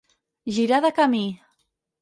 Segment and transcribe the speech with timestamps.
[0.55, 1.23] Girar de camí.